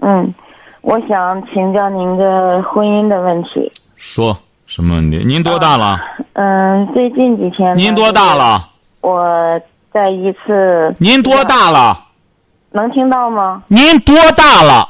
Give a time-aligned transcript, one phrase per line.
[0.00, 0.34] 嗯，
[0.82, 3.70] 我想请教您个婚姻的问题。
[3.96, 5.18] 说什么问题？
[5.26, 5.98] 您多大了？
[6.34, 7.76] 嗯，最近几天。
[7.76, 8.68] 您多大了？
[9.02, 9.60] 我
[9.92, 10.94] 在一次。
[10.98, 11.98] 您多大了？
[12.72, 13.62] 能听到吗？
[13.68, 14.88] 您多大了？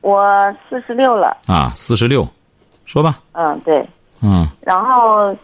[0.00, 0.24] 我
[0.68, 1.36] 四十六了。
[1.46, 2.26] 啊，四十六，
[2.86, 3.16] 说吧。
[3.32, 3.86] 嗯，对。
[4.22, 4.48] 嗯。
[4.62, 5.36] 然后，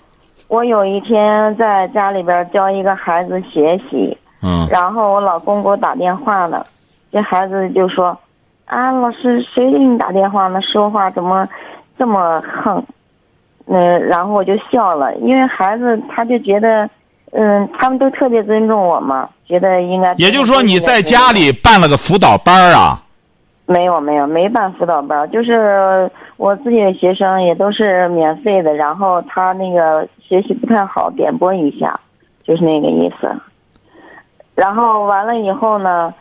[0.49, 4.17] 我有一天在家里边教一个孩子学习。
[4.43, 4.67] 嗯。
[4.71, 6.67] 然后我老公给我打电话了，
[7.13, 8.19] 这孩子就说
[8.67, 10.61] ：“啊，老师，谁给你打电话呢？
[10.61, 11.49] 说话怎么
[11.99, 12.85] 这么横？”
[13.69, 16.89] 嗯，然后我就笑了，因为孩子他就觉得，
[17.33, 20.15] 嗯，他们都特别尊重我嘛，觉得应该。
[20.15, 23.03] 也就是说，你在家里办了个辅导班啊？
[23.67, 31.99] 没有，没有，没办辅导班，就是我自己的学生也都是免费的，然后他那个学习不太好，点拨一下，
[32.45, 33.29] 就是那个意思。
[34.55, 36.15] 然后完了以后呢，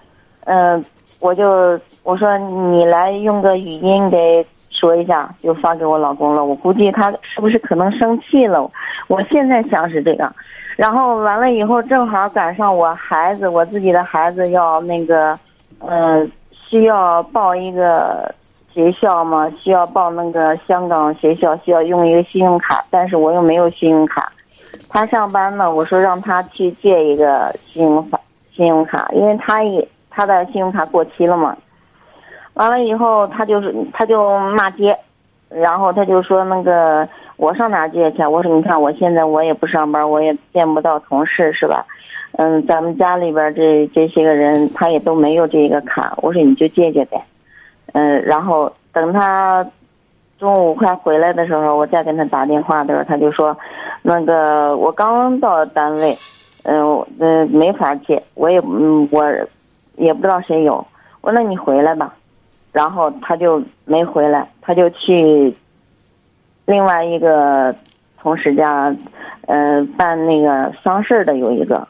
[0.46, 0.84] 嗯，
[1.20, 6.44] 我就我说你来用个语音给说一下，就发给我老公了。
[6.44, 8.70] 我估计他是不是可能生气了？
[9.08, 10.32] 我现在想是这个。
[10.76, 15.40] 然后完了以后，正好赶上我孩子，我自己的孩子要那个，
[15.80, 18.34] 嗯，需要报一个
[18.74, 24.32] 学校嘛，需要报那个香港学校，需要用一个信用卡，但是我又没有信用卡。
[24.90, 28.20] 他上班呢，我说让他去借一个信用卡。
[28.54, 31.56] 信用卡，因为他也他的信用卡过期了嘛，
[32.54, 34.98] 完了以后他就是他就骂街，
[35.50, 38.26] 然后他就说那个我上哪借去？
[38.26, 41.86] 我说你看我现在我也不上班，我也见不到同事是吧？
[42.38, 47.22] 嗯，咱们家里边这这些个人他也都没有这个卡，我说你就借借呗，
[47.92, 49.66] 嗯，然后等他
[50.40, 53.58] 中午快回来的时候，我再跟他打电话的时候，他就说
[54.02, 56.18] 那个我刚到单位。
[56.68, 59.24] 嗯，嗯，没法借，我也，嗯，我
[59.98, 60.86] 也不知道谁有。
[61.22, 62.14] 我说那你回来吧，
[62.72, 65.56] 然后他就没回来，他就去
[66.66, 67.76] 另外一个
[68.22, 68.96] 同事家，
[69.48, 71.88] 呃，办那个丧事的有一个。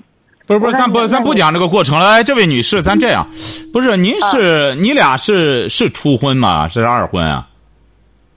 [0.48, 2.06] 不是不是，咱不咱不讲这个过程了。
[2.06, 3.28] 哎，这位女士，咱这样，
[3.74, 6.68] 不是您是你俩是是初婚吗？
[6.68, 7.48] 是二婚啊？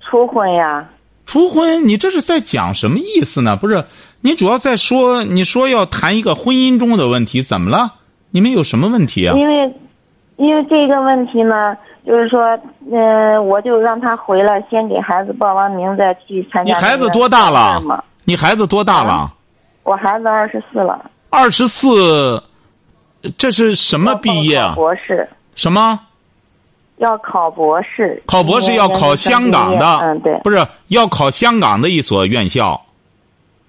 [0.01, 0.89] 初婚呀。
[1.27, 3.57] 初婚，你这是在讲什么意思呢？
[3.57, 3.85] 不是。
[4.23, 7.95] 你主要在说，你说要谈一个婚姻中的问题，怎么了？
[8.31, 9.35] 你们有什么问题啊？
[9.37, 9.75] 因为，
[10.37, 12.59] 因为这个问题呢，就是说，
[12.93, 16.75] 嗯，我就让他回来，先给孩子报完名，再去参加。
[16.75, 18.05] 你孩子多大了？
[18.25, 19.33] 你孩子多大了？
[19.83, 21.11] 我孩子二十四了。
[21.31, 22.43] 二十四，
[23.39, 24.75] 这是什么毕业啊？
[24.75, 25.27] 博士。
[25.55, 25.99] 什么？
[26.99, 28.23] 要考博士。
[28.27, 30.39] 考博士要考香港的，嗯，对。
[30.45, 32.81] 不是要考香港的一所院校。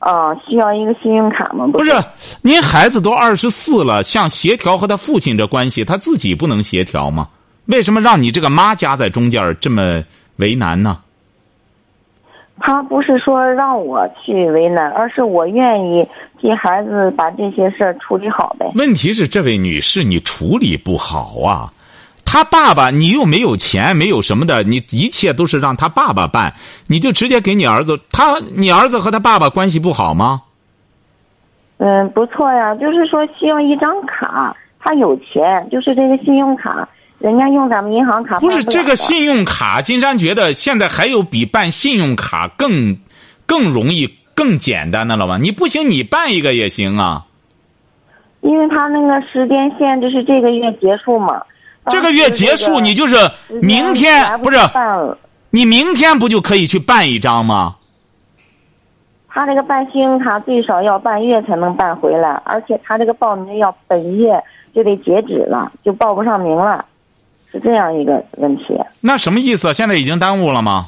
[0.02, 1.68] 哦，需要一个信用卡吗？
[1.68, 1.92] 不是，
[2.42, 7.28] 您孩子都二十四了，想协调和他父亲这关系，他自己不能协调吗？
[7.66, 10.04] 为什么让你这个妈夹在中间这么
[10.38, 11.00] 为难呢？
[12.62, 16.08] 他不是说让我去为难，而是我愿意
[16.42, 18.70] 替孩子把这些事儿处理好呗。
[18.76, 21.72] 问题是，这位女士，你处理不好啊。
[22.32, 26.54] 他爸爸，你又没有钱，没有什么的，你一切都是让他爸爸办，
[26.86, 28.00] 你就直接给你儿子。
[28.12, 30.44] 他，你儿子和他爸爸关系不好吗？
[31.78, 36.88] 嗯，不错呀，就是说需要一张卡，他有钱，就是这个信用卡，
[37.18, 42.96] 人家用咱们银行卡不是这个信用卡，金山觉得现在还有比办信用卡更
[43.48, 45.40] 更容易、更简单的了吗？
[45.42, 47.26] 你不行，你办一个也行啊。
[48.42, 51.42] 因为他那个时间限制是这个月结束嘛。
[51.88, 53.16] 这个月结束，你就是
[53.62, 54.58] 明天不是？
[55.52, 57.76] 你明天不就可以去办一张吗？
[59.28, 64.44] 他这个办信用卡最少要半月才能办回来，而且他这个报名要本月
[64.76, 66.84] 就得截止了，就报不上名了，
[67.52, 68.78] 是这样一个问题。
[69.02, 69.74] 那什么意思？
[69.74, 70.84] 现在已经耽误了吗？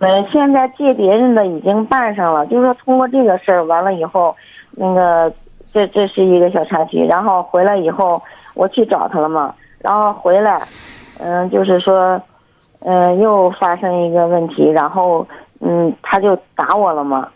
[0.00, 4.34] 嗯，现在借别人的已经办上了，就是说通过这个事儿完了以后，
[4.70, 5.32] 那个
[5.72, 8.22] 这这是一个小插曲，然后回来以后
[8.54, 9.54] 我去找他了嘛。
[9.82, 10.66] 然后回来，
[11.18, 12.20] 嗯，就是说，
[12.80, 15.26] 嗯，又发生一个问题，然后，
[15.60, 17.28] 嗯，他就打我了嘛，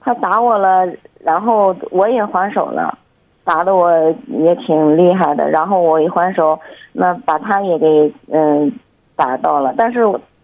[0.00, 0.86] 他打我了，
[1.20, 2.98] 然后我也还手了，
[3.44, 3.90] 打的我
[4.26, 6.58] 也挺厉害的，然后我一还手，
[6.92, 8.72] 那把他也给嗯
[9.14, 10.00] 打到了，但是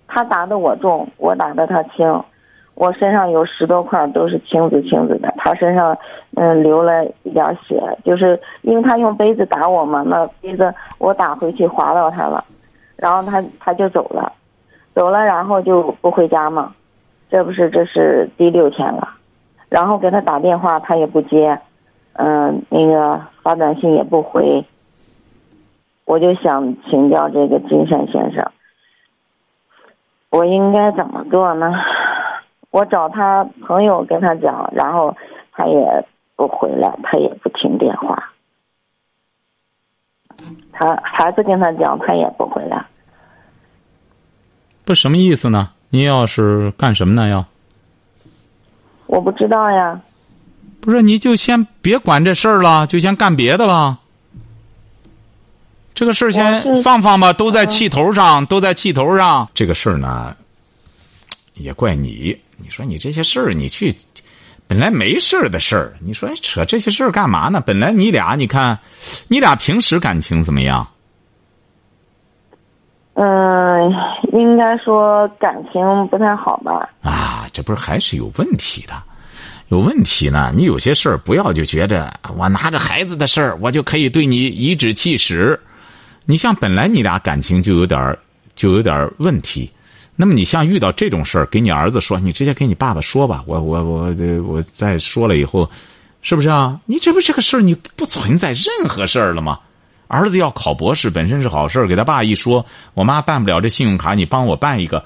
[0.06, 2.22] 他打的我重，我打的他轻，
[2.78, 5.98] 我身上有十多块都是青紫青紫的，他身上
[6.36, 12.44] 嗯流了一点血，就是因为他用杯子打我嘛，那杯子我打回去划到他了，
[12.96, 14.32] 然后他他就走了，
[14.94, 16.72] 走了然后就不回家嘛，
[17.28, 19.08] 这不是这是第六天了，
[19.68, 21.58] 然后给他打电话他也不接。
[22.20, 24.64] 嗯，那个发短信也不回，
[26.04, 28.44] 我就想请教这个金山先生，
[30.30, 31.72] 我应该怎么做呢？
[32.70, 35.16] 我找他朋友跟他讲，然后
[35.52, 36.06] 他也
[36.36, 38.32] 不回来，他也不听电话，
[40.72, 42.84] 他孩子跟他讲，他也不回来。
[44.84, 45.70] 不什么意思呢？
[45.90, 47.28] 您要是干什么呢？
[47.28, 47.44] 要？
[49.06, 50.00] 我不知道呀。
[50.80, 53.98] 不是，你就先别管这事儿了，就先干别的吧。
[55.94, 59.48] 这个事儿先放放吧，都在气头上，都在气头上。
[59.54, 60.36] 这个事儿呢，
[61.54, 62.38] 也怪你。
[62.58, 63.94] 你说你这些事儿，你去
[64.66, 67.60] 本来没事儿的事儿，你说扯这些事儿干嘛呢？
[67.60, 68.78] 本来你俩，你看，
[69.28, 70.86] 你俩平时感情怎么样？
[73.14, 73.92] 嗯，
[74.32, 76.88] 应该说感情不太好吧。
[77.02, 78.94] 啊，这不是还是有问题的。
[79.68, 80.52] 有问题呢？
[80.54, 85.58] 你有些事儿不要就觉着我拿着孩子的事儿，我就可以对你颐指气使。
[86.24, 88.16] 你像本来你俩感情就有点
[88.54, 89.70] 就有点问题，
[90.20, 93.44] 那么你像遇到这种事儿，给你儿子说，你直接给你爸爸说吧。
[93.46, 94.12] 我我我
[94.48, 95.70] 我再说了以后，
[96.22, 96.80] 是不是啊？
[96.86, 99.60] 你这不这个事儿，你不存在任何事儿了吗？
[100.08, 105.04] 儿子要考博士本身是好事儿，给他爸一说，我妈办不了这信用卡，你帮我办一个。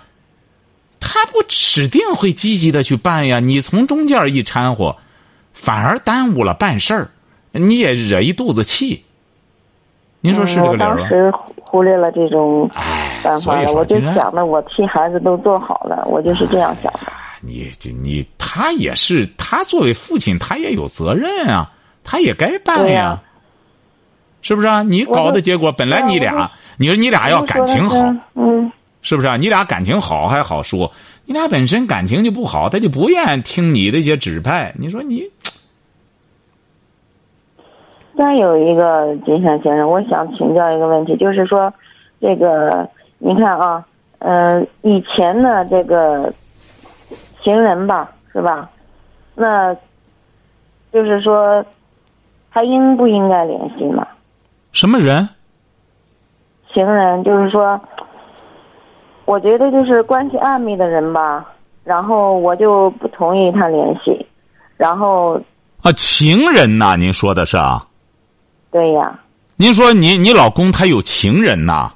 [0.99, 4.97] 他不指定会积极的去办呀，你从中间一掺和，
[5.53, 7.11] 反而耽误了办事儿，
[7.51, 9.05] 你也惹一肚子气。
[10.21, 11.07] 您说是这个理儿吗？
[11.73, 12.69] 忽略了这种
[13.23, 17.11] 办法了，我就想着我替孩子都做好了，我就是这样想的。
[17.41, 21.73] 你这你他也是他作为父亲，他也有责任啊，
[22.05, 23.19] 他也该办呀，
[24.43, 24.83] 是不是啊？
[24.83, 27.97] 你搞的结果本来你俩，你说你俩要感情好，
[28.35, 28.71] 嗯。
[29.05, 29.37] 是不是啊？
[29.37, 30.93] 你俩感情好还好说，
[31.25, 34.73] 你俩本身感情就不好，他就不愿意听你的一些指派。
[34.79, 35.25] 你说你，
[38.23, 41.73] 再有一个金山先生，我想请教一个问题，就是说，
[42.21, 42.89] 这个
[43.19, 43.85] 你看啊，
[44.21, 46.33] 嗯，以前的这个
[47.43, 48.71] 情人吧，是吧？
[49.35, 49.75] 那，
[50.93, 51.65] 就是说，
[52.53, 54.07] 他应不应该联系呢？
[54.71, 55.29] 什么人？
[56.73, 57.81] 情人，就是说。
[59.25, 61.47] 我觉得就是关系暧昧的人吧，
[61.85, 64.27] 然后我就不同意他联系，
[64.77, 65.41] 然后
[65.83, 67.87] 啊，情人呐，您说的是啊？
[68.73, 69.21] 对呀。
[69.55, 71.93] 您说你你老公他有情人呐？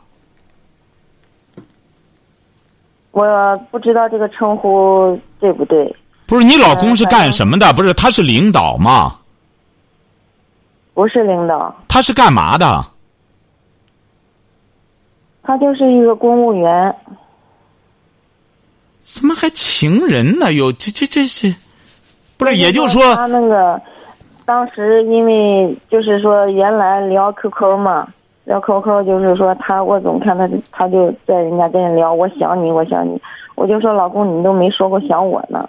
[3.11, 5.96] 我不知道这个称呼对不对。
[6.26, 7.73] 不是你老公是干什么的？
[7.73, 9.17] 不是他是领导吗？
[10.93, 11.75] 不是领导。
[11.88, 12.84] 他是干嘛的？
[15.43, 16.94] 他就是一个公务员。
[19.02, 20.52] 怎么还情人呢？
[20.52, 21.55] 有这这这是，
[22.37, 22.56] 不是？
[22.56, 23.81] 也就是说，他那个
[24.47, 28.07] 当时因为就是说原来聊 QQ 嘛，
[28.45, 33.21] 聊 QQ 就是说他，我总看他，他就在人家跟人聊，我想你，我想你，
[33.57, 35.69] 我就说老公，你都没说过想我呢，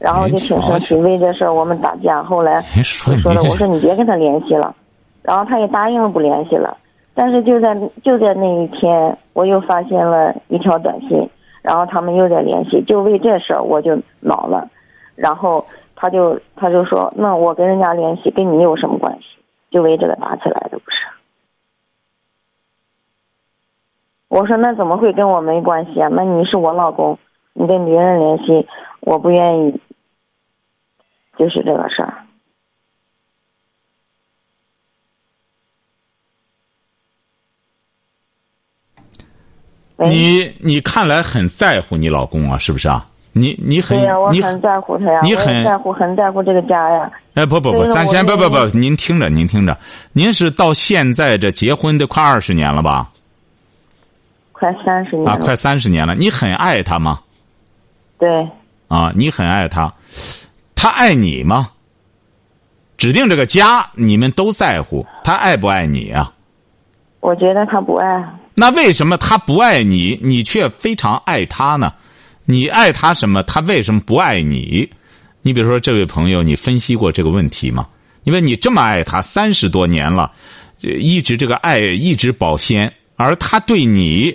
[0.00, 2.20] 然后就挺生气，为这事儿我们打架。
[2.22, 4.74] 后来说了，我说你别跟他联系了，
[5.22, 6.76] 然后他也答应了不联系了。
[7.14, 7.72] 但是就在
[8.02, 11.28] 就在那一天，我又发现了一条短信，
[11.62, 14.68] 然后他们又在联系，就为这事儿我就恼了，
[15.14, 15.64] 然后
[16.00, 19.24] 他就他就说，那我跟人家联系跟你有什么关系？
[19.72, 20.96] 就为这个打起来的不是？
[24.28, 26.08] 我说那怎么会跟我没关系啊？
[26.12, 27.18] 那你是我老公，
[27.52, 28.68] 你跟别人联系，
[29.00, 29.80] 我不愿意，
[31.36, 32.24] 就是这个事儿。
[39.96, 43.10] 你你看来很在乎你老公啊，是不是啊？
[43.38, 43.98] 你你很
[44.32, 47.10] 你很在乎他呀，你很在乎很在乎这个家呀。
[47.34, 49.78] 哎不不不，咱先不不不，您听着您听着，
[50.12, 53.08] 您是到现在这结婚都快二十年了吧？
[54.52, 56.14] 快三十年啊，快三十年了。
[56.16, 57.20] 你很爱他吗？
[58.18, 58.28] 对。
[58.88, 59.92] 啊，你很爱他，
[60.74, 61.70] 他爱你吗？
[62.96, 66.32] 指定这个家你们都在乎，他爱不爱你啊？
[67.20, 68.08] 我觉得他不爱。
[68.54, 71.92] 那为什么他不爱你，你却非常爱他呢？
[72.50, 73.42] 你爱他什么？
[73.42, 74.88] 他为什么不爱你？
[75.42, 77.86] 你比如说，这位朋友，你分析过这个问题吗？
[78.24, 80.32] 因为你这么爱他三十多年了，
[80.80, 84.34] 一直这个爱一直保鲜，而他对你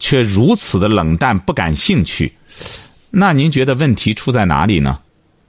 [0.00, 2.32] 却如此的冷淡不感兴趣，
[3.08, 4.98] 那您觉得问题出在哪里呢？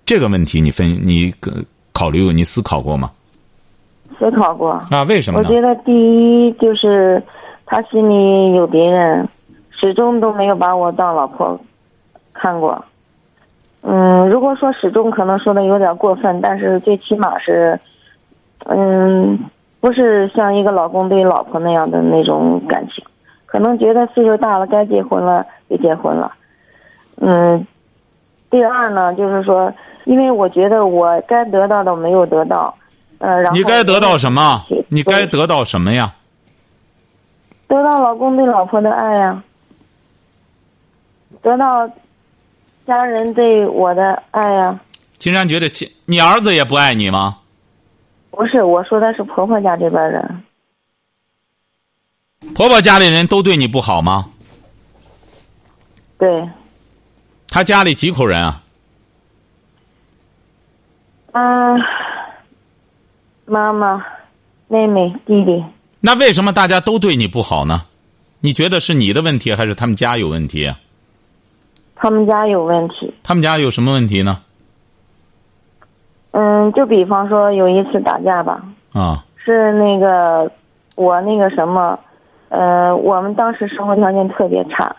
[0.06, 1.34] 这个问题你分你
[1.92, 3.10] 考虑过你思考过吗？
[4.20, 5.02] 思考过啊？
[5.10, 5.40] 为什么？
[5.40, 7.22] 我觉得第一就是
[7.66, 9.28] 他心里有别人，
[9.72, 11.60] 始终都没有把我当老婆
[12.36, 12.86] 看过。
[13.82, 17.80] 嗯，如果说始终可能说的有点过分，但是最起码是，
[18.66, 19.40] 嗯，
[19.80, 23.04] 不是像一个老公对老婆那样的那种感情，
[23.46, 26.32] 可能觉得岁数大了该结婚了就结婚了。
[27.18, 27.66] 嗯，
[28.50, 29.72] 第二呢，就是说，
[30.06, 32.76] 因为我觉得我该得到的没有得到。
[33.20, 34.66] 呃，然后你该得到什么？
[34.90, 36.14] 你该得到什么呀？
[37.68, 39.44] 得到老公对老婆的爱呀，
[41.42, 41.90] 得到
[42.86, 44.80] 家人对我的爱呀。
[45.18, 47.38] 金山觉得，亲，你儿子也不爱你吗？
[48.32, 50.44] 不是，我说的是婆婆家这边人。
[52.54, 54.30] 婆婆家里人都对你不好吗？
[56.18, 56.50] 对。
[57.48, 58.64] 他家里几口人啊？
[61.32, 61.82] 嗯。
[63.48, 64.04] 妈妈、
[64.68, 65.64] 妹妹、弟弟，
[66.00, 67.86] 那为什么大家都对你不好呢？
[68.40, 70.74] 你觉得是你的问题，还是他们家有问题？
[71.96, 73.14] 他们家有问题。
[73.24, 74.40] 他们家有什么问题呢？
[76.32, 78.62] 嗯，就比方说有一次打架吧。
[78.94, 79.24] 啊。
[79.38, 80.52] 是那个
[80.96, 81.98] 我那个什么，
[82.50, 84.96] 呃，我们当时生活条件特别差，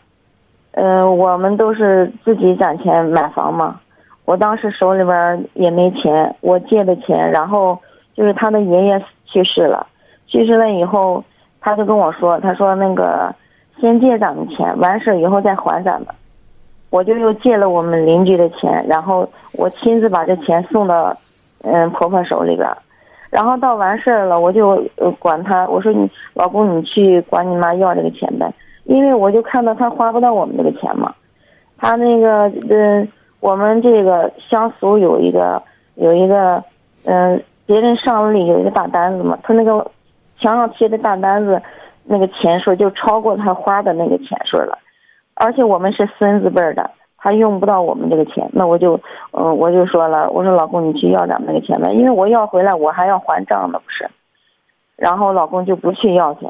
[0.72, 3.80] 呃，我们都是自己攒钱买房嘛。
[4.24, 7.78] 我当时手里边也没钱，我借的钱，然后。
[8.16, 9.86] 就是他的爷爷去世了，
[10.26, 11.22] 去世了以后，
[11.60, 13.30] 他就跟我说：“他说那个
[13.78, 16.08] 先借咱们钱，完事以后再还咱们。”
[16.96, 21.14] 我就又借了我们邻居的钱，然后我亲自把这钱送到
[21.62, 22.66] 嗯婆婆手里边，
[23.28, 24.82] 然后到完事儿了，我就
[25.18, 28.50] 管他，我说你老公你去管你妈要这个钱呗，
[28.84, 31.14] 因为我就看到他花不到我们这个钱嘛，
[31.76, 33.06] 他那个嗯
[33.40, 35.62] 我们这个乡俗有一个
[35.96, 36.64] 有一个
[37.04, 37.42] 嗯。
[37.68, 39.84] 别人上里有一个大单子嘛，他那个
[40.38, 41.60] 墙上贴的大单子，
[42.04, 44.78] 那个钱数就超过他花的那个钱数了，
[45.36, 48.98] 而且我们是孙子辈的，他用不到我们这个钱，那我就，
[49.32, 54.08] 嗯，我就说了，我说老公你去要咱们那个钱吧，因为我要回来我还要还账呢不是，
[54.96, 56.48] 然后老公就不去要去，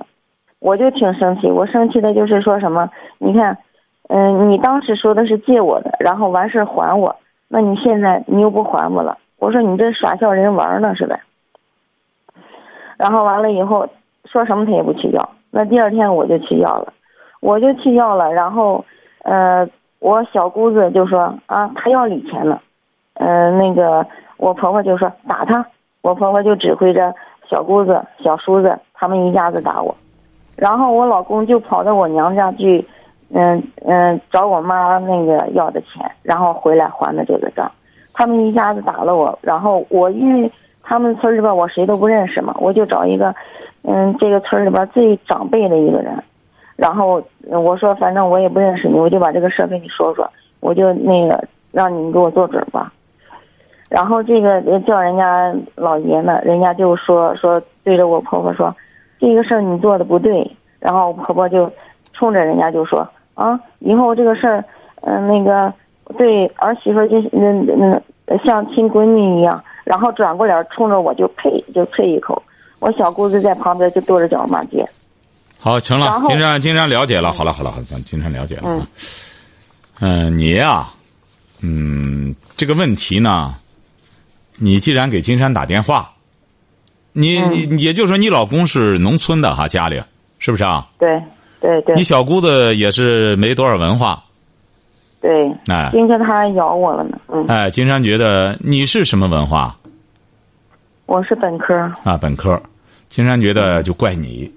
[0.61, 2.89] 我就挺生气，我生气的就是说什么，
[3.19, 3.59] 你看，
[4.09, 7.17] 嗯，你当时说的是借我的，然后完事还我，
[7.49, 9.19] 那你现在你又不还我了。
[9.39, 11.21] 我说你这耍笑人玩呢是呗，
[12.97, 13.87] 然后完了以后
[14.25, 16.93] 说什么他也不去要，那第二天我就去要了，
[17.41, 18.85] 我就去要了，然后
[19.23, 22.61] 呃我小姑子就说啊他要礼钱了，
[23.15, 25.65] 嗯那个我婆婆就说打他，
[26.03, 27.15] 我婆婆就指挥着
[27.49, 29.95] 小姑子小叔子他们一家子打我，
[30.57, 32.87] 然后我老公就跑到我娘家去，
[33.31, 37.71] 嗯嗯找我妈那个要的钱，然后回来还的这个账。
[38.13, 40.51] 他们一家子打了我，然后我因为
[40.83, 43.35] 他们村里边我谁都不认识嘛，我就找一个，
[43.83, 46.23] 嗯，这个村里边最长辈的一个人，
[46.77, 50.31] 然后我说反正我也不认识你，我就把这个事儿跟你说说，
[50.61, 51.43] 我就那个
[51.73, 52.93] 让你给我做准吧。
[53.89, 58.75] 然后这个叫人家老爷呢，人家就说说对着我婆婆说，
[59.19, 61.71] 这个事儿你做的不对，然后我婆婆就
[62.13, 64.65] 冲着人家就说啊，以后这个事儿，
[65.03, 65.73] 嗯，那个。
[66.17, 67.51] 对儿媳妇就那
[68.29, 72.41] 那像亲闺女一样，然后转过脸冲着我就呸就啐一口，
[72.79, 74.89] 我小姑子在旁边就跺着脚骂街。
[75.67, 78.63] 好，行了，金山金山了解了，好了好了好了，咱金山了解了。
[78.67, 78.87] 嗯，
[79.99, 80.91] 嗯，你呀，
[81.61, 83.57] 嗯，这个问题呢，
[84.61, 86.13] 你既然给金山打电话，
[87.13, 90.01] 你你也就是说你老公是农村的哈，家里
[90.39, 90.87] 是不是啊？
[91.01, 91.21] 对
[91.61, 91.97] 对对。
[91.97, 94.23] 你小姑子也是没多少文化。
[95.21, 97.19] 对，哎，今天他还咬我了呢。
[97.27, 99.77] 嗯，哎，金山觉得你是什么文化？
[101.07, 101.75] 我是本科。
[102.05, 102.63] 啊，本科。
[103.09, 104.49] 金山觉得就怪你，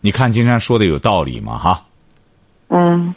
[0.00, 1.58] 你看金山说的有道理吗？
[1.58, 1.86] 哈。
[2.68, 3.14] 嗯。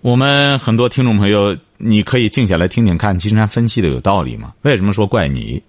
[0.00, 4.54] 我们很多听众朋友，你可以静下来听听看，金山分析的有道理吗？
[4.62, 5.62] 为什么说怪你？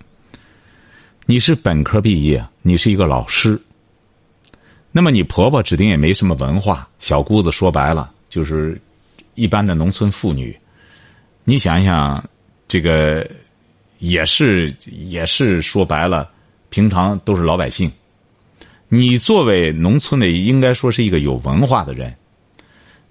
[1.25, 3.61] 你是本科毕业，你是一个老师。
[4.91, 8.79] 那么你婆婆指定也没什么文化，小姑子说白了就是。
[9.39, 10.59] 一般的农村妇女，
[11.43, 12.27] 你想想，
[12.67, 13.23] 这个
[13.99, 16.27] 也是也是说白了，
[16.69, 17.91] 平常都是老百姓。
[18.89, 22.13] 你作为农村的，应该说是一个有文化的人。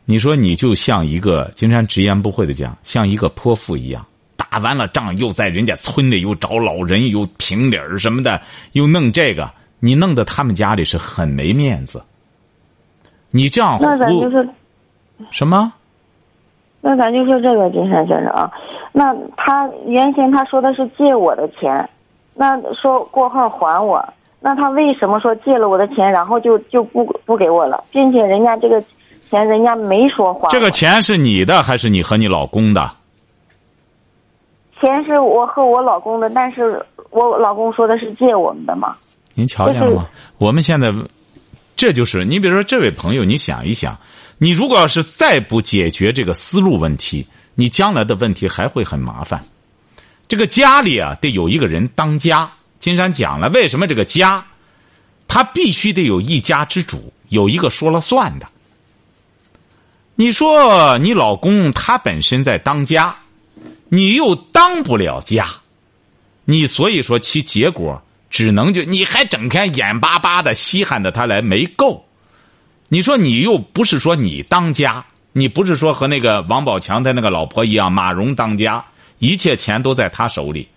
[0.06, 4.06] 你说你就像一个金山直言不讳的讲，像一个泼妇一样，
[4.36, 8.40] 打完了仗，又在人家村里又找老人，又评理儿什么的，
[8.72, 12.02] 又弄这个，你弄得他们家里是很没面子。
[13.30, 14.48] 你这样那咱就是，
[15.30, 15.72] 什么？
[16.80, 18.50] 那咱就说这个金山先生啊，
[18.92, 21.90] 那他原先他说的是借我的钱，
[22.32, 24.02] 那说过后还我，
[24.40, 28.80] 那他为什么说借了我的钱，然后就就不不给我了，并且人家这个
[29.28, 32.92] 钱人家没说还，这个钱是你的还是你和你老公的？
[34.78, 38.94] 钱是我和我老公的，但是我老公说的是借我们的嘛。
[39.34, 40.06] 您瞧见了吗？
[40.38, 40.92] 我们现在，
[41.74, 43.96] 这就是你比如说这位朋友，你想一想，
[44.38, 49.40] 你如果要是再不解决这个思路问题，你将来的问题还会很麻烦。
[50.28, 52.48] 这个家里啊，得有一个人当家。
[52.86, 54.46] 金山讲了，为什么这个家，
[55.26, 58.46] 他必须得有一家之主，有一个说了算的。
[60.14, 63.16] 你说你老公他本身在当家，
[63.88, 65.48] 你又当不了家，
[66.44, 68.00] 你所以说其结果
[68.30, 72.06] 只能就你还整天眼巴巴的稀罕着他来没够。
[72.88, 78.84] 你说你又不是说你当家，你不是说和那个王宝强他那个老婆一样，马蓉当家，
[79.18, 80.68] 一切钱都在他手里。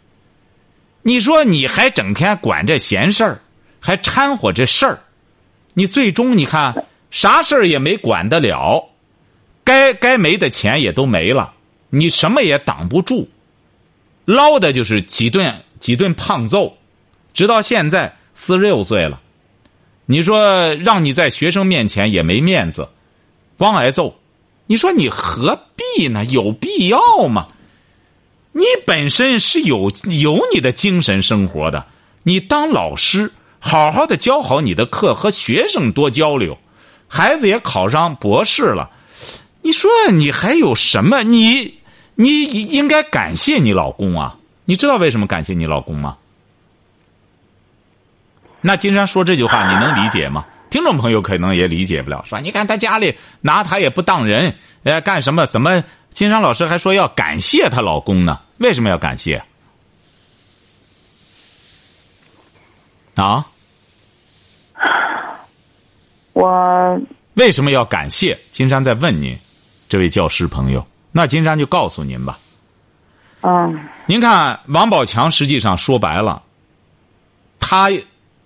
[1.01, 3.41] 你说你还整天管这闲事儿，
[3.79, 4.99] 还掺和这事儿，
[5.73, 8.89] 你最终你看啥事儿也没管得了，
[9.63, 11.53] 该该没的钱也都没了，
[11.89, 13.29] 你什么也挡不住，
[14.25, 16.77] 捞的就是几顿几顿胖揍，
[17.33, 19.21] 直到现在四十六岁了，
[20.05, 22.89] 你说让你在学生面前也没面子，
[23.57, 24.19] 光挨揍，
[24.67, 26.25] 你说你何必呢？
[26.25, 27.47] 有必要吗？
[28.51, 31.85] 你本身是有有你的精神生活的，
[32.23, 36.57] 你当老师，好好的教好你的课，和学生多交流。
[37.07, 38.89] 孩子也考上博士了，
[39.61, 41.23] 你说你还有什么？
[41.23, 41.75] 你
[42.15, 44.35] 你应该感谢你老公啊！
[44.65, 46.17] 你知道为什么感谢你老公吗？
[48.61, 50.45] 那金山说这句话， 你能理解吗？
[50.69, 55.45] 听众朋友可能也理解不了，说你看他家里拿他也不当人，呃，干什么？
[55.45, 55.83] 怎么？
[56.19, 58.41] 金山老师还说要感谢她老公呢？
[58.57, 59.41] 为什么要感谢？
[63.15, 63.47] 啊？
[66.33, 66.99] 我
[67.35, 68.37] 为什么要感谢？
[68.51, 69.33] 金山在问您，
[69.87, 70.85] 这位教师朋友。
[71.13, 72.37] 那金山就告诉您吧。
[73.39, 76.43] 嗯您看，王宝强实际上说白了，
[77.61, 77.89] 他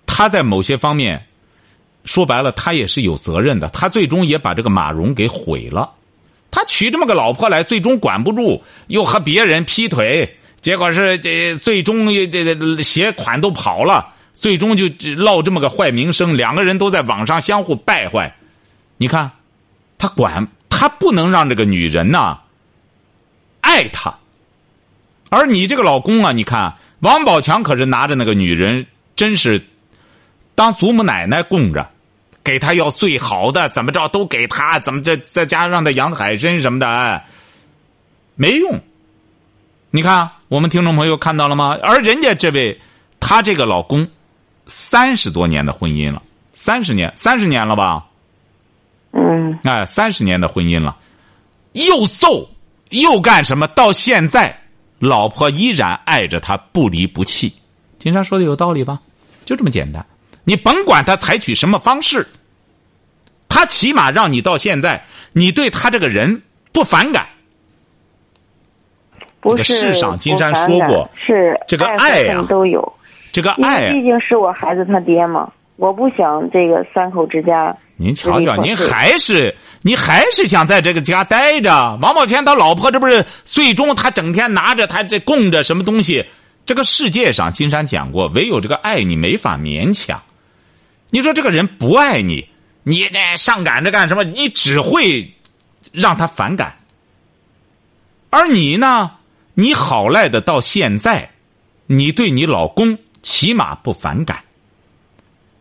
[0.06, 1.26] 他在某些方面
[2.04, 3.68] 说白了，他也是有责任的。
[3.70, 5.92] 他最终也把这个马蓉给毁了。
[6.54, 14.84] 他娶这么个老婆来，最终管不住，又和别人劈腿，结果是这最终这这鞋款都跑了，最终就
[15.16, 16.36] 落这么个坏名声。
[16.36, 18.36] 两个人都在网上相互败坏。
[18.98, 19.32] 你看，
[19.98, 22.38] 他管他不能让这个女人呐
[23.60, 24.16] 爱他。
[25.30, 28.86] 而你这个老公啊，你看王宝强可是拿着那个女人，
[29.16, 29.66] 真是
[30.54, 31.90] 当祖母奶奶供着，
[32.44, 37.26] 给他要最好的，怎么着都给他，怎么再再加上让他养海参什么的，哎，
[38.36, 38.78] 没用。
[39.90, 41.78] 你看我们听众朋友看到了吗？
[41.82, 42.78] 而人家这位，
[43.18, 44.06] 他这个老公，
[44.66, 48.04] 三十多年的婚姻了，三十年，三十年了吧？
[49.12, 50.96] 嗯哎，三十年的婚姻了，
[51.72, 52.50] 又揍
[52.90, 53.66] 又干什么？
[53.68, 54.60] 到现在，
[54.98, 57.54] 老婆依然爱着他，不离不弃。
[57.98, 59.00] 金山说的有道理吧？
[59.46, 60.04] 就这么简单。
[60.44, 62.26] 你甭管他采取什么方式，
[63.48, 67.26] 他起码让你到现在，你对他这个人不反感。
[69.42, 72.92] 这个不是世上金山说过是这个爱都有，
[73.30, 77.76] 这个爱啊，毕竟是我孩子他爹嘛，我不想这个三口之家。
[77.96, 81.70] 您瞧瞧，您还是您还是想在这个家待着。
[82.02, 86.24] 王宝强他老婆这不是最终他整天拿着他这供着什么东西？
[86.66, 90.20] 这个世界上，金山讲过，唯有这个爱你没法勉强。
[91.14, 92.48] 你说这个人不爱你，
[92.82, 94.24] 你这上赶着干什么？
[94.24, 95.32] 你只会
[95.92, 96.76] 让他反感。
[98.30, 99.12] 而你呢，
[99.54, 101.30] 你好赖的到现在，
[101.86, 104.42] 你对你老公起码不反感，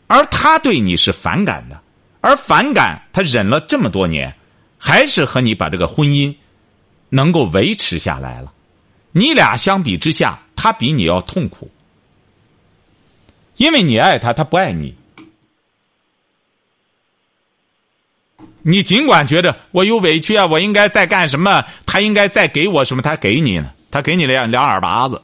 [0.07, 1.79] 而他对你是反感的。
[2.19, 4.35] 而反感，他忍了这么多年，
[4.79, 6.35] 还是和你把这个婚姻
[7.09, 8.51] 能够维持下来了。
[9.11, 11.69] 你俩相比之下，他比你要痛苦，
[13.57, 14.95] 因为你爱他，他不爱你。
[18.63, 23.69] 你尽管觉得我有委屈啊，我应该再干什么，他应该再给我什么，他给你呢？
[23.91, 25.21] 他给你两两耳巴子，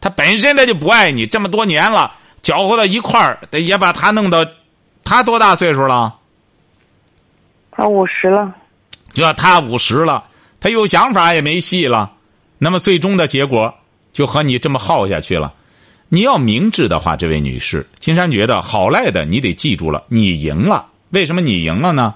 [0.00, 4.46] 他本身他就不爱你，这么多年了，搅和到一块儿，也把他弄到，
[5.02, 6.14] 他多大岁数了？
[7.72, 8.54] 他五十了，
[9.12, 10.22] 就他五十了，
[10.60, 12.12] 他有想法也没戏了。
[12.58, 13.74] 那么最终的结果，
[14.12, 15.52] 就和你这么耗下去了。
[16.08, 20.86] 你要明智的话，这位女士，金山觉得好赖的，你得记住了，你赢了。
[21.08, 22.14] 为什么你赢了呢？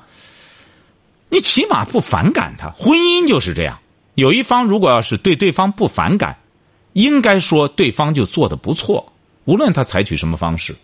[1.28, 3.78] 你起码不反感他，婚姻就是这样。
[4.14, 6.38] 有一方如果要是对对方不反感，
[6.92, 9.12] 应该说对方就做的不错，
[9.44, 10.76] 无论他采取什么方式。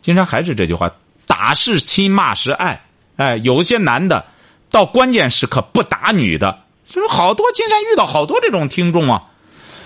[0.00, 0.90] 金山还是这句话：
[1.26, 2.82] 打是亲，骂是爱。
[3.16, 4.24] 哎，有些男的
[4.70, 7.52] 到关键时刻不打女的，就是好多。
[7.52, 9.22] 金山遇到好多这种听众啊。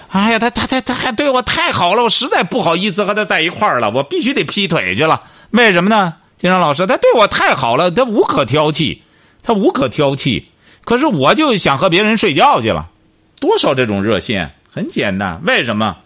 [0.08, 5.24] 哎呀，他他他他还对我太好了，我实在不好意思和他在一块儿了，我必须得劈腿去了。
[5.50, 6.14] 为什么呢？
[6.38, 9.00] 金山老师，他对我太好了，他无可挑剔，
[9.46, 10.42] 他无可挑剔。
[10.84, 12.90] 可是我就想和别人睡觉去了，
[13.38, 15.96] 多少这种热线，很简单，为什么？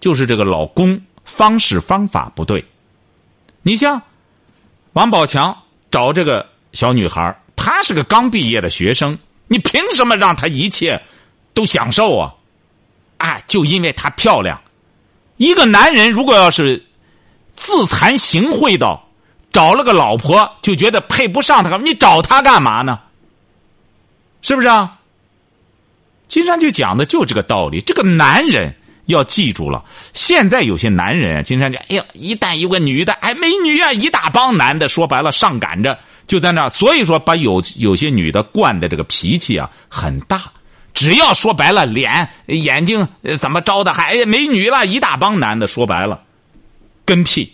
[0.00, 2.64] 就是这个老公方式方法不对。
[3.62, 4.02] 你像
[4.92, 5.56] 王宝强
[5.90, 11.00] 找这个小女孩，她是个刚毕业的学生，你凭什么让她一切
[11.54, 12.34] 都享受啊？
[13.16, 14.60] 啊，就因为她漂亮，
[15.36, 16.84] 一个男人如果要是
[17.54, 19.07] 自惭形秽到
[19.52, 23.00] 找了个老婆就觉得配不上她，你找她干嘛呢？
[24.42, 24.98] 是不是啊？
[26.28, 27.80] 金山就讲的就这个道理。
[27.80, 28.74] 这个男人
[29.06, 29.82] 要记住了，
[30.12, 40.42] 现在有些男人，金山讲，哎呀，一旦有个女的，哎，美女啊，一大帮男的，说白了上赶着就在那，所以说把有有些女的惯的这个脾气啊很大。
[40.94, 43.08] 只要说白了，脸、眼睛
[43.40, 45.66] 怎么着的，还哎美女了，一大帮男的。
[45.66, 46.22] 说白了，
[47.04, 47.52] 跟屁，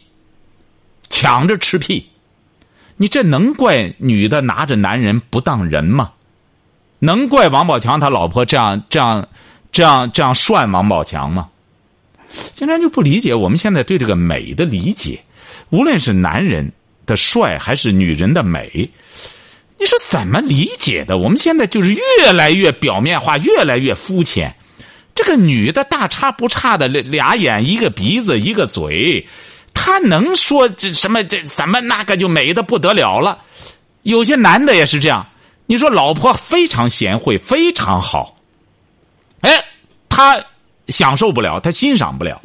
[1.14, 2.09] 抢着吃屁，
[2.96, 6.11] 你这能怪女的拿着男人不当人吗？
[6.98, 9.29] 能怪王宝强他老婆这样这样
[9.70, 11.50] 这样这样涮王宝强吗？
[12.53, 15.22] 竟然就不理解我们现在对这个美的理解，
[15.70, 16.72] 无论是男人
[17.07, 18.90] 的帅还是女人的美。
[19.79, 21.18] 你是怎么理解的？
[21.18, 24.57] 我们现在就是越来越表面化，越来越肤浅。
[25.14, 29.29] 这个女的大差不差的俩眼一个鼻子一个嘴，
[29.75, 33.39] 他能说这什么这怎么那个就美的不得了了？
[34.03, 35.27] 有些男的也是这样。
[35.67, 38.37] 你说老婆非常贤惠，非常好，
[39.41, 39.65] 哎，
[40.09, 40.43] 他
[40.89, 42.41] 享受不了，他欣赏不了。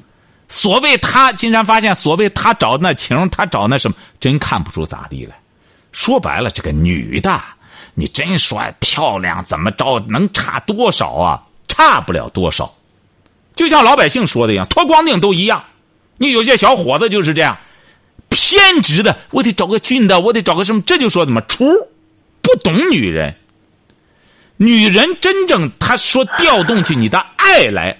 [0.48, 5.38] 所谓他，竟然发现所谓他找那情，他找那什么，真看不出咋地来。
[5.92, 7.42] 说白了，这个女的，
[7.94, 11.44] 你真说漂亮怎么着，能差多少啊？
[11.68, 12.74] 差不了多少。
[13.54, 15.63] 就像老百姓说的一样，脱光腚都一样。
[16.19, 17.58] 你有些小伙子就是这样，
[18.29, 21.65] 偏执的，我得找个俊的，我得找个什么，这就说怎么出，
[22.43, 23.36] 不懂女人。
[24.58, 27.99] 女人真正她说调动起你的爱来，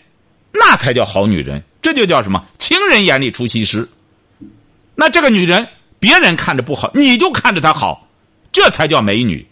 [0.51, 1.63] 那才叫好女人。
[1.82, 2.45] 这就叫什么？
[2.60, 3.89] 情人眼里出西施。
[4.93, 5.67] 那这个女人。
[6.01, 8.08] 别人看着不好，你就看着她好，
[8.53, 9.45] 这才叫美女。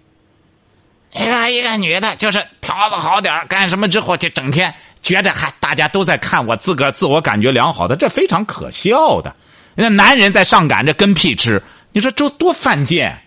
[1.20, 9.36] 你说一个女的，就是条子好点干什么之后就整天觉得还大家都在看我，自个儿自我感觉良好的，这非常可笑的。
[9.76, 13.18] 那男人在上赶着跟屁吃，你说这多犯贱，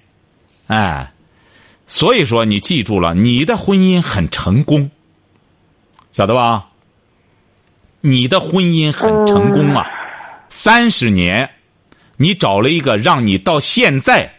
[0.66, 1.12] 哎。
[1.92, 4.88] 所以说，你记住了，你的婚姻很成功，
[6.12, 6.68] 晓得吧？
[8.00, 9.90] 你的婚姻很成功啊，
[10.48, 11.50] 三十年。
[12.16, 14.32] 你找了一个让你到现在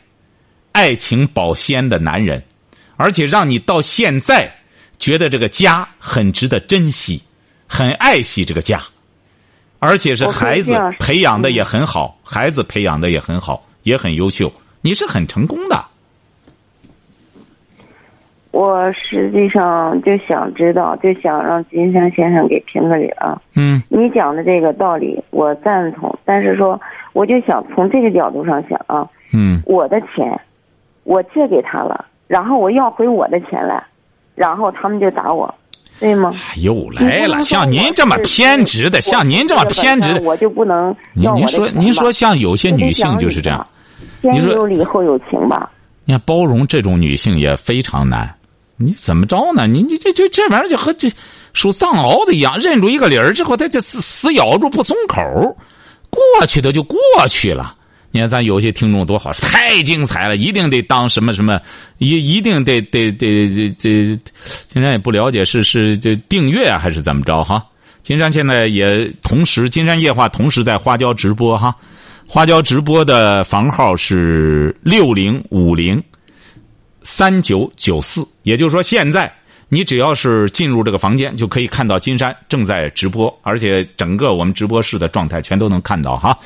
[0.72, 2.42] 爱情保鲜的男人，
[3.02, 4.48] 而且让你到现在
[5.00, 7.20] 觉得这个家很值得珍惜，
[7.68, 8.80] 很爱惜这个家，
[9.80, 15.84] 而且是孩子培养的也很好，孩子培养的也很好，也很优秀，你是很成功的。
[18.52, 23.42] 我实际上就想知道，就想让金山先生给评个理啊。
[23.56, 23.82] 嗯。
[23.90, 26.80] 你讲的这个道理我赞同，但是说。
[27.14, 30.40] 我就想从这个角度上想啊，嗯，我的钱，
[31.04, 33.86] 我借给他了，然后我要回我的钱来，
[34.36, 35.54] 然后他们就打我，
[36.00, 36.32] 对吗？
[36.64, 43.68] 又来了，像您这么偏执的，像您这么偏执的，我就不能您您说，您说像有些女性就是这样，
[44.22, 45.70] 先有理后有情吧？
[46.06, 48.34] 你看包容这种女性也非常难，
[48.78, 49.68] 你怎么着呢？
[49.68, 51.12] 你你这这这玩意儿就和这
[51.52, 55.22] 属藏獒的一样，认住一个理儿之后，他就死死咬住不松口。
[56.10, 57.76] 过去的就过去了。
[58.12, 61.60] 你看，咱有些听众多好，太精彩了，一定得当什么什么，
[61.98, 64.20] 一一定得得得这这。
[64.68, 67.66] 金山也不了解是是这订阅还是怎么着哈。
[68.04, 71.76] 金山现在也同时，金山夜话同时在花椒直播哈。
[72.28, 76.02] 花椒直播的房号是六零五零
[77.04, 79.32] 三九九四，也就是说现在。
[79.74, 86.38] 你只要是进入这个房间，就可以看到金山正在直播，而且整个我们直播室的状态全都能看到哈。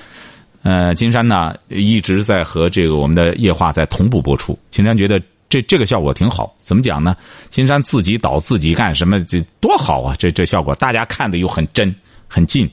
[0.65, 4.58] 呃，金山呢一直在和这个我们的夜话在同步播出。
[4.71, 7.15] 金山觉得这这个效果挺好，怎么讲呢？
[7.51, 10.15] 金山自己导自己干什么，这多好啊！
[10.17, 11.95] 这这效果大家看的又很真，
[12.28, 12.67] 很近。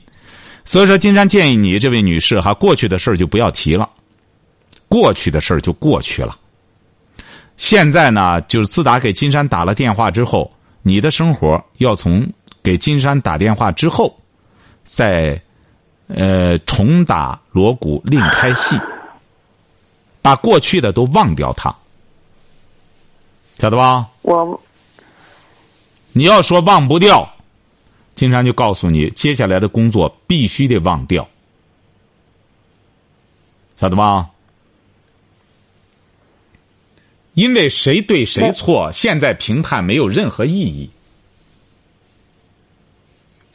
[0.65, 3.87] 所以说，金山建议你这位女士哈，过去的事儿就不要提了，
[4.89, 6.35] 过去的事儿就过去了。
[7.57, 10.51] 现在呢，就是自打给金山打了电话之后，
[10.81, 12.27] 你的生活要从
[12.63, 14.19] 给金山打电话之后，
[14.83, 15.39] 再
[16.07, 18.79] 呃重打锣鼓另开戏，
[20.21, 21.75] 把过去的都忘掉它，
[23.59, 24.09] 晓得吧？
[24.21, 24.61] 我
[26.11, 27.27] 你要说忘不掉，
[28.15, 31.27] 金山就告诉你，接下来的工作必须得忘掉，
[33.79, 34.29] 晓得吧？
[37.33, 40.87] 因为谁对谁错，现在评判没有任何意义，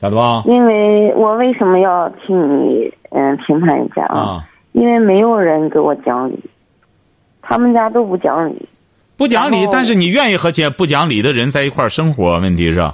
[0.01, 0.43] 晓得吧？
[0.47, 4.19] 因为我为什么要替你嗯评判一下啊？
[4.19, 6.39] 啊，因为没有人给我讲理，
[7.43, 8.69] 他们家都不讲理。
[9.17, 12.39] 不讲理但是你愿意和些不讲理的人在一块儿生活？
[12.39, 12.89] 问题是，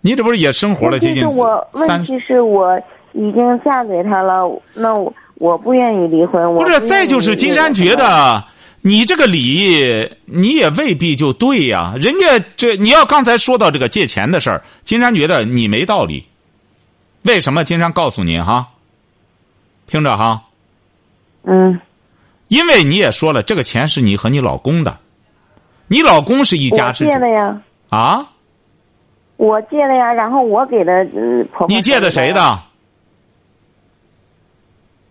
[0.00, 2.02] 你这不是也生活了接近是我问？
[2.02, 2.76] 题是我
[3.12, 6.52] 已经嫁给他了，那我我不愿意离婚。
[6.52, 8.42] 我不是，再就是金山觉得
[8.86, 16.24] 你这个理，你也未必就对呀、人家这你要刚才说到这个借钱的事儿，金山觉得你没道理。
[17.24, 17.64] 为什么？
[17.64, 18.68] 金山告诉您哈，
[19.88, 20.40] 听着哈，
[21.42, 21.80] 嗯，
[22.46, 24.96] 因为你也说了，这个钱是你和你老公的，
[25.88, 28.28] 你老公是一家我之主借的呀，啊，
[29.36, 31.74] 我借的呀，然后我给的嗯婆婆。
[31.74, 32.32] 你借的谁？
[32.32, 32.56] 的？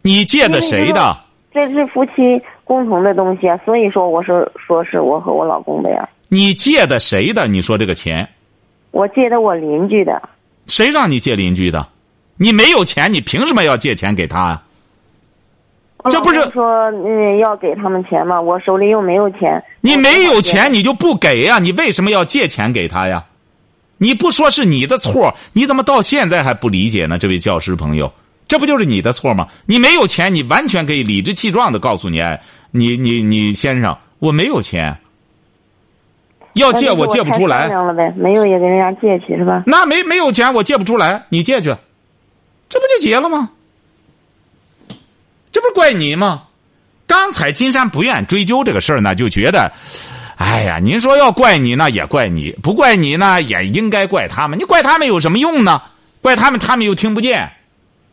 [0.02, 1.18] 你借的谁的？
[1.54, 7.48] 这是夫妻共同的东西啊，所以说我是说是我和我老公的呀，你借的谁的？
[7.48, 8.28] 你说这个钱，
[8.92, 10.22] 我借的我邻居的。
[10.68, 11.88] 谁让你借邻居的？
[12.38, 14.64] 你没有钱，你凭什么要借钱给他啊？
[16.10, 19.64] 这不是说嗯要给他们钱吗，我手里又没有钱。
[19.82, 23.26] 你没有钱，你你就不给呀、你为什么要借钱给他呀？
[23.98, 27.18] 你不说是你的错，你怎么到现在还不理解呢？
[27.18, 28.12] 这位教师朋友，
[28.48, 29.48] 这不就是你的错吗？
[29.66, 34.98] 你没有钱，你完全可以理直气壮的告诉你，哎，你你你先生，我没有钱，
[36.54, 39.64] 要借我借不出来，了呗，没有也跟人家借去是吧？
[39.66, 41.76] 那没没有钱我借不出来，你借去，
[42.70, 43.50] 这不就结了吗？
[45.52, 46.44] 这不是怪你吗？
[47.08, 49.72] 刚才金山不愿追究这个事儿呢，就觉得，
[50.38, 54.60] 哎呀，您说要怪你那，也怪你；不怪你呢，也应该怪他们。
[54.60, 55.82] 你怪他们有什么用呢？
[56.22, 57.50] 怪他们，他们又听不见。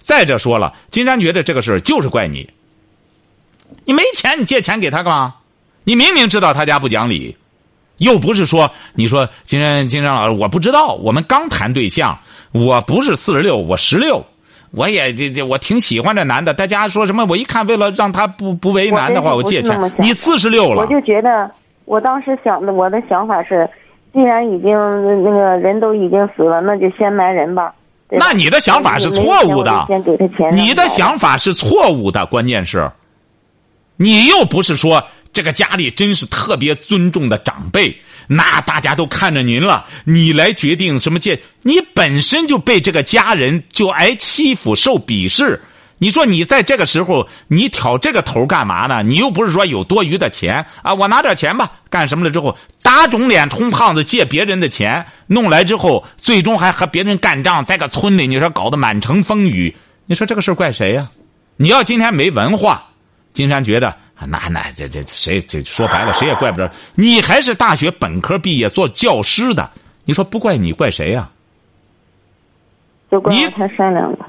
[0.03, 2.51] 再者说了，金山觉得这个事儿就是怪你。
[3.85, 5.35] 你没钱，你借钱给他干嘛？
[5.85, 7.35] 你明明知道他家不讲理，
[7.97, 12.19] 又不是说你说金山金山老师，我不知道，我们刚谈对象，
[12.53, 14.23] 我不是四十六，我十六。
[14.73, 16.55] 我也这这，我挺喜欢这男的。
[16.55, 17.27] 大家说什么？
[17.29, 21.51] 我一看，为了让他不不为难的话，我借钱你四十六了我，就觉得，
[21.85, 23.69] 我当时想的，我的想法是，
[24.15, 24.71] 既然已经
[25.25, 27.75] 那个人都已经死了，那就先埋人吧。
[28.19, 29.87] 那你的想法是错误的。
[30.53, 32.27] 你的想法是错误的。
[32.27, 32.91] 关键是，
[33.97, 37.97] 你又不是说这个家里真是特别尊重的长辈，
[38.27, 41.41] 那大家都看着您了，你来决定什么借。
[41.63, 45.61] 你本身就被这个家人就挨欺负、受鄙视。
[46.03, 49.05] 你说你在这个时候你挑这个头干嘛呢？
[49.05, 50.67] 你又不是说有多余的钱。
[50.83, 61.09] 啊，我拿点钱吧，干什么了之后打肿脸充胖子借别人的钱，弄来之后最终还和别人干仗，在个村里你说搞得满城风雨，你说这个事儿怪谁呀、
[61.57, 62.83] 你要今天没文化，
[63.33, 69.71] 金山觉得啊那那这这谁这说白了谁也怪不着你，还是大学本科毕业做教师的，
[70.05, 71.31] 你说不怪你怪谁呀、
[73.09, 74.27] 你就怪我太善良了。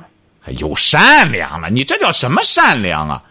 [0.58, 3.24] 有善良了，你这叫什么善良啊？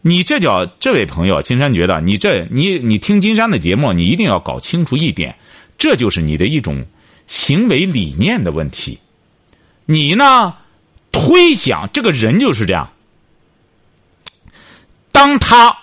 [0.00, 5.34] 你这叫这位朋友，金山觉得你这你你听金山的节目，你一定要搞清楚一点，
[5.78, 6.84] 这就是你的一种
[7.26, 8.98] 行为理念的问题。
[9.86, 10.54] 你呢，
[11.10, 12.90] 推想这个人就是这样，
[15.10, 15.76] 当他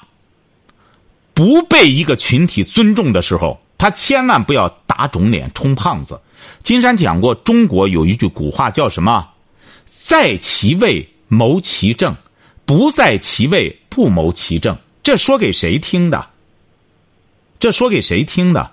[1.33, 6.21] 不被一个群体尊重的时候，他千万不要打肿脸充胖子。
[6.61, 9.27] 金山讲过，中国有一句古话叫什么？
[9.85, 12.15] 在其位谋其政，
[12.65, 14.77] 不在其位不谋其政。
[15.03, 16.27] 这说给谁听的？
[17.59, 18.71] 这说给谁听的？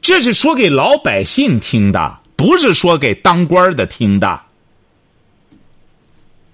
[0.00, 4.40] 这是说给老百姓听的，不是说给当官的听的。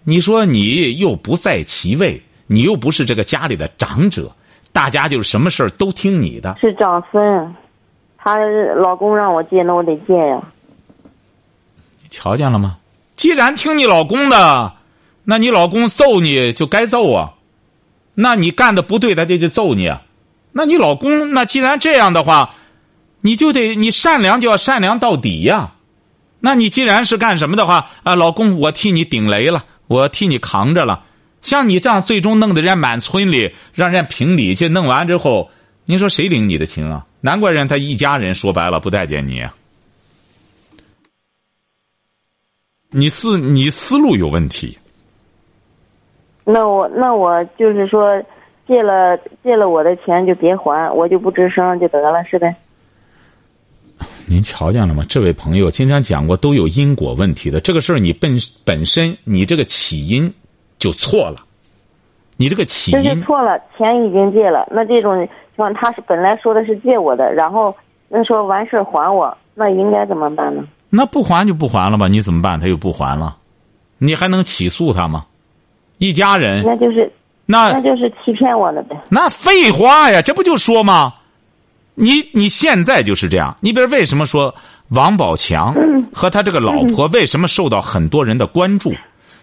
[0.04, 4.34] 你说你又不在其位，你又不是这个家里的长者，
[4.72, 6.56] 大家就是什么事儿都听你的。
[6.60, 7.54] 是长孙，
[8.16, 8.36] 她
[8.76, 10.42] 老公让我借，那我得借呀。
[12.00, 12.78] 你瞧见了吗？
[13.16, 14.72] 既然听你老公的，
[15.24, 17.34] 那你老公揍你就该揍啊。
[18.14, 20.02] 那你干的不对，他就就揍你啊。
[20.52, 22.54] 那你老公，那既然这样的话，
[23.20, 25.74] 你就得你善良就要善良到底呀、
[26.40, 31.04] 那你既然是干什么的话啊，老公，我替你顶雷了，我替你扛着了。
[31.40, 35.50] 像你这样，最终弄得人家满村里让人家评理去，弄完之后，
[35.86, 37.06] 您说谁领你的情啊？
[37.20, 39.42] 难怪人他一家人说白了不待见你。
[42.92, 44.78] 你思你思路有问题。
[46.44, 48.22] 那我那我就是说，
[48.66, 52.54] 借了借了我的钱就别还，我就不吱声就得了，是呗？
[54.26, 55.04] 您瞧见了吗？
[55.08, 57.60] 这位朋友经常讲过，都有因果问题的。
[57.60, 60.32] 这个事儿你本本身你这个起因
[60.78, 61.36] 就错了，
[62.36, 64.68] 你这个起因就是错了，钱已经借了。
[64.70, 67.74] 那这种情况，他是本来说的是借我的，然后
[68.08, 70.64] 那说完事儿还我，那应该怎么办呢？
[70.94, 72.06] 那不还就不还了吧？
[72.06, 72.60] 你怎么办？
[72.60, 73.34] 他又不还了，
[73.96, 75.24] 你还能起诉他吗？
[75.96, 77.10] 一家人，那就是
[77.46, 78.96] 那那就是欺骗我了呗。
[79.08, 81.14] 那废话呀，这不就说吗？
[81.94, 83.56] 你你现在就是这样。
[83.60, 84.54] 你比如为什么说
[84.88, 85.74] 王宝强
[86.12, 88.92] 和他这个老婆为什么受到很多人的关注？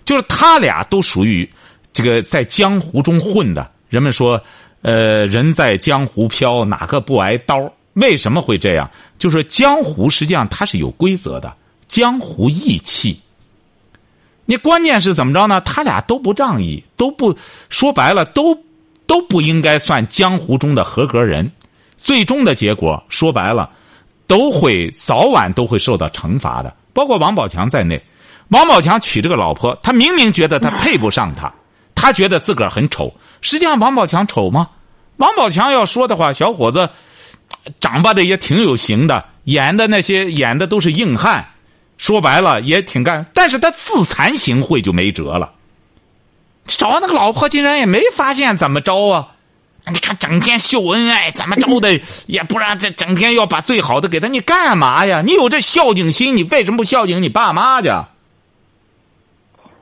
[0.06, 1.50] 就是他俩都属于
[1.92, 3.70] 这个在江湖中混的。
[3.90, 4.40] 人们说，
[4.84, 7.72] 呃，人在江湖飘，哪个不挨刀？
[8.00, 8.90] 为什么会这样？
[9.18, 11.54] 就是江湖实际上它是有规则的，
[11.88, 13.20] 江湖义气。
[14.46, 15.62] 你关键是怎么着呢？
[15.62, 17.36] 他俩都不仗义，都不
[17.70, 18.58] 说白了，都
[19.06, 21.52] 都不应该算江湖中的合格人。
[21.98, 23.70] 最终的结果说白了，
[24.26, 28.02] 都会早晚都会受到惩罚的，包括王宝强在内。
[28.48, 31.54] 王宝强娶这个老婆，他明明觉得他配不上她，
[31.94, 33.14] 他觉得自个儿很丑。
[33.42, 34.68] 实际上，王宝强丑吗？
[35.18, 36.90] 王宝强要说的话，小伙子
[37.80, 41.46] 长吧的也挺有型的，演的那些演的都是硬汉。
[41.98, 45.52] 说白了也挺干，但是他自惭形秽就没辙了。
[46.66, 49.28] 找那个老婆竟然也没发现怎么着啊？
[49.92, 55.22] 你看整天秀恩爱，怎么着的也不让这整天要把最好的给他，你干嘛呀？
[55.26, 57.90] 你有这孝敬心，你为什么不孝敬你爸妈去？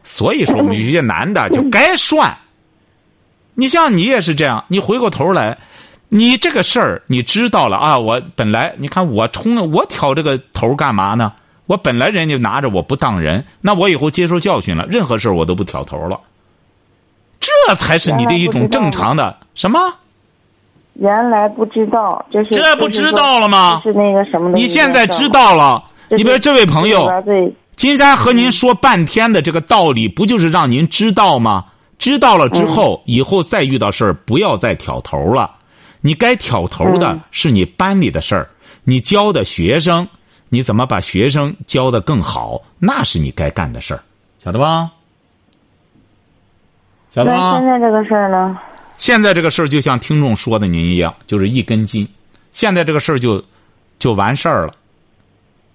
[0.04, 2.38] 所以说，我们有些男的就该涮。
[3.54, 5.58] 你像你也是这样，你回过头来，
[6.10, 8.00] 你这个事儿你知道了啊？
[8.00, 11.34] 我本来你看我冲我挑这个头干嘛呢？
[11.66, 16.20] 我本来人家拿着我不当人，那我以后接受教训了，任何事我都不挑头了。
[17.42, 19.80] 这才是你的一种正常的什么？
[20.94, 23.82] 原来不知道，就是这不知道了吗？
[23.84, 24.50] 是那个什么？
[24.52, 25.84] 你现在知道了。
[26.10, 27.08] 你比如这位朋友，
[27.76, 31.66] 金山和您说半天的这个道理，不就是让您知道吗？
[32.00, 35.52] 知道了之后，以后再遇到事儿，不要再挑头了。
[36.02, 38.48] 你该挑头的是你班里的事儿，
[38.84, 40.08] 你教的学生。
[40.50, 42.62] 你怎么把学生教的更好？
[42.80, 44.00] 那是你该干的事儿，
[44.42, 44.90] 晓得吧？
[47.10, 47.58] 晓得吧？
[47.58, 48.58] 现在这个事儿呢？
[48.96, 52.08] 现在这个事儿就像听众说的您一样，就是一根筋。
[52.54, 53.44] 现在这个事儿就
[54.00, 54.72] 就完事儿了。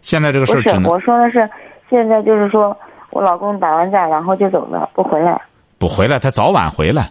[0.00, 1.46] 现在这个事儿只能我说的是，
[1.90, 2.74] 现在就是说
[3.10, 5.38] 我老公打完架然后就走了，不回来。
[5.76, 7.10] 不回来，他早晚回来。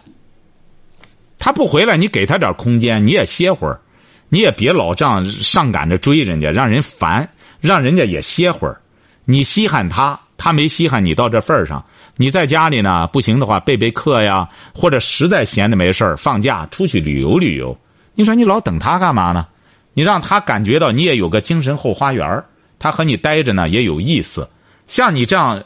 [1.42, 3.80] 他不回来，你给他点空间，你也歇会儿，
[4.28, 7.28] 你也别老这样上赶着追人家，让人烦。
[7.60, 8.80] 让人家也歇会儿，
[9.24, 11.84] 你稀罕他，他没稀罕你到这份儿上。
[12.16, 17.76] 你在家里呢，不行的话备备课呀，或者实在闲的没事儿，放假出去旅游旅游。
[18.14, 19.46] 你说你老等他干嘛呢？
[19.94, 22.44] 你让他感觉到你也有个精神后花园
[22.78, 24.48] 他和你待着呢也有意思。
[24.86, 25.62] 像你这样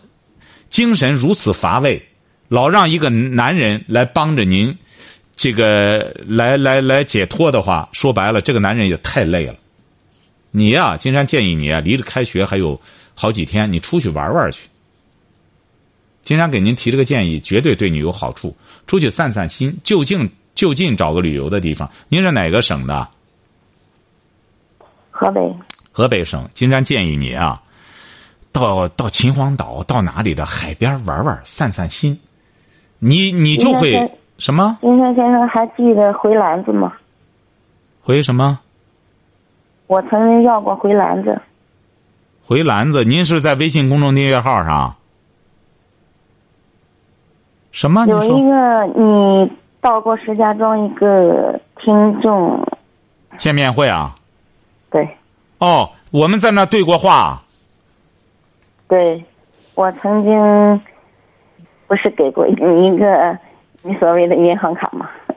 [0.71, 2.03] 精神如此乏味，
[2.49, 4.77] 老让一个男人来帮着您，
[5.37, 9.55] 这个来来来解脱的话，说白了，这个男人也太累了。
[10.51, 12.81] 你呀，金山建议你啊，离着开学还有
[13.15, 14.69] 好几天，你出去玩玩去。
[16.23, 18.57] 金山给您提这个建议，绝对对你有好处。
[18.87, 21.91] 出去散散心，就近就近找个旅游的地方。
[22.09, 23.07] 您是哪个省的？
[25.11, 25.41] 河北。
[25.93, 27.63] 河北省，金山建议你啊，
[28.53, 32.19] 到到秦皇岛，到哪里的海边玩玩，散散心。
[32.99, 33.93] 你你就会
[34.39, 34.79] 什么？
[34.81, 36.93] 金山先生还记得回篮子吗？
[38.03, 38.61] 回什么？
[39.87, 41.41] 我曾经要过回篮子，
[42.45, 44.95] 回篮子，您是在微信公众订阅号上？
[47.73, 48.05] 什么？
[48.07, 52.67] 有一个你到过石家庄一个听众
[53.39, 54.15] 见面会啊？
[54.91, 55.09] 对。
[55.59, 57.43] 哦，我们在那对过话。
[58.89, 59.25] 对，
[59.75, 60.81] 我曾经
[61.87, 63.39] 不是给过你一个
[63.87, 65.09] 你所谓的银行卡吗？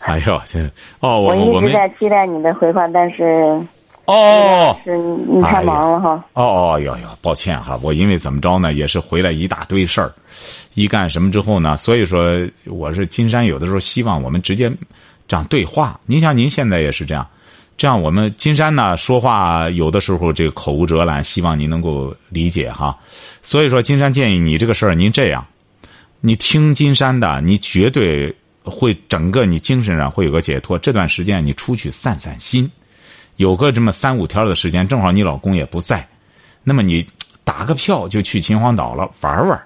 [0.00, 0.60] 哎呦，这
[1.00, 3.58] 哦，我我一直在期待你的回话，但是
[4.04, 6.22] 哦，是你太忙了哈。
[6.34, 10.12] 哦哦哟哟，抱歉哈，我因为怎么着呢，也是回来一大堆事儿，
[10.74, 12.20] 一干什么之后呢，所以说
[12.66, 14.70] 我是金山，有的时候希望我们直接
[15.26, 15.98] 这样对话。
[16.04, 17.26] 您像您现在也是这样，
[17.78, 22.94] 这样我们金山呢说话有的时候这个口无遮拦，希望您能够理解哈。
[23.40, 25.44] 所以说，金山建议你这个事儿，您这样，
[26.26, 30.78] 你听金山的，你绝对会整个你精神上会有个解脱。
[30.78, 32.70] 这段时间你出去散散心，
[33.36, 36.08] 有个这么三五天的时间，正好你老公也不在，
[36.62, 37.06] 那么你
[37.44, 39.62] 打个票就去秦皇岛了玩玩。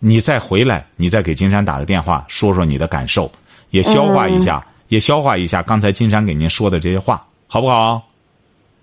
[0.00, 3.32] 你再回来，你再给金山打个电话，说说你的感受，
[3.70, 4.62] 也消化一下。
[4.88, 8.02] 也消化一下刚才金山给您说的这些话，好不好？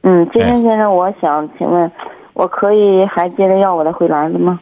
[0.02, 1.92] 嗯，金山先生，我想请问，
[2.34, 4.60] 我可以还接着要我的回蓝子吗？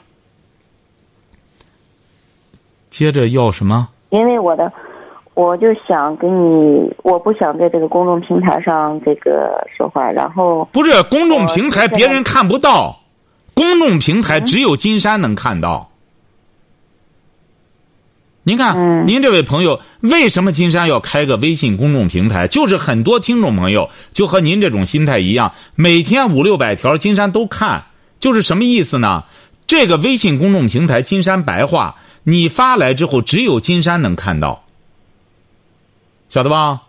[2.93, 3.89] 接着要什么？
[4.11, 4.71] 因为我的，
[5.33, 13.01] 我就想给你，我不想在这个公众平台上这个说话，然后不是公众平台，别人看不到，
[13.55, 15.89] 公众平台只有金山能看到。
[18.43, 22.47] 您看，您这位朋友，为什么金山要开个微信公众平台？
[22.47, 27.85] 就是很多听众朋友就和您这种心态一样，每天五六百条，金山都看。
[28.19, 29.23] 就是什么意思呢？
[29.65, 34.63] 这个微信公众平台，金山白话，你发来之后，只有金山能看到，
[36.29, 36.83] 晓得吧？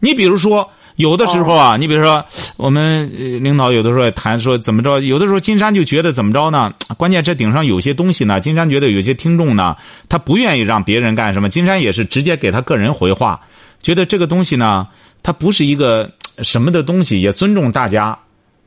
[0.00, 0.70] 你比如说。
[0.98, 2.24] 有的时候啊，你比如说，
[2.56, 3.08] 我们
[3.40, 6.74] 领导有的时候也谈说怎么着，有的时候金山就觉得怎么着呢？
[6.96, 9.76] 关键这顶上有些东西呢，金山觉得有些听众呢，
[10.08, 13.40] 他不愿意让别人干什么，金山也是直接给他个人回话，
[13.80, 14.88] 觉得这个东西呢，
[15.22, 18.18] 它不是一个什么的东西，也尊重大家，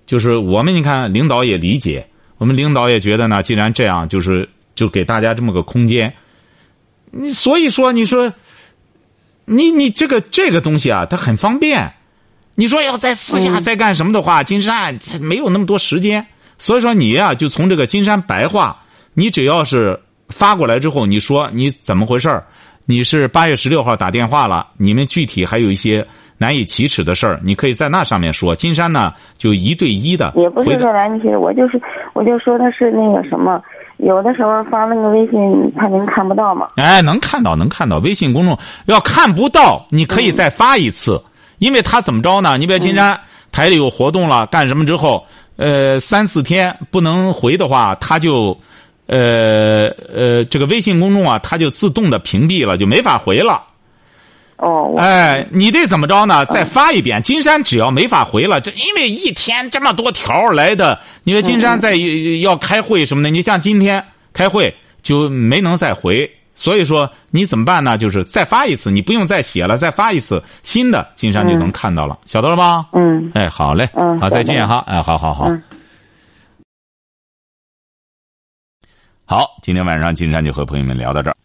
[0.06, 2.08] 就是我们你看领导也理解，
[2.38, 4.48] 我们领导也觉得呢，既然这样，就是
[4.82, 6.12] 就给大家这么个空间，
[7.12, 8.34] 你所以说你说，
[9.46, 11.94] 你你这个这个东西啊，它很方便。
[12.56, 16.26] 你说要在私下再干什么的话，金山没有那么多时间。
[16.58, 18.76] 所以说你呀，就从这个金山白话，
[19.14, 22.44] 你只要是发过来之后，你说你怎么回事儿
[22.86, 26.04] 你是八月十六号打电话了，你们具体还有一些
[26.40, 28.56] 难以启齿的事儿，你可以在那上面说。
[28.56, 30.34] 金山呢，就一对一的。
[30.36, 31.80] 也不是说难以启齿，我就是
[32.14, 33.62] 我就说他是那个什么，
[34.02, 36.68] 有的时候发那个微信，他您看不到吗？
[36.76, 38.00] 哎，能看到，能看到。
[38.00, 41.22] 微信公众要看不到，你可以再发一次。
[41.60, 42.58] 因为他怎么着呢？
[42.58, 43.20] 你比如金山
[43.52, 45.24] 台里有活动了，干什么之后，
[45.58, 48.58] 呃，三四天不能回的话，他就，
[49.06, 53.62] 呃呃，这个微信公众啊，他就自动的屏蔽了，就没法回了。
[54.62, 54.96] 哦。
[54.98, 56.46] 哎，你得怎么着呢？
[56.46, 57.22] 再发一遍。
[57.22, 61.96] 金山只要没法回了，这因为一天这么多条来的，因为金山在
[62.42, 64.04] 要开会什么的，你像今天
[64.34, 66.30] 开会就没能再回。
[66.54, 67.98] 所以说你怎么办呢？
[67.98, 72.86] 就是再发一次，你不用再写了，再发一次新的，金山就能看到了，晓得了吗？
[72.94, 73.32] 嗯。
[73.34, 73.90] 哎，好嘞。
[73.94, 74.20] 嗯。
[74.20, 74.84] 好，再见哈。
[74.86, 75.50] 哎，好好好。
[79.26, 81.36] 好，今天晚上金山就和朋友们聊到这儿。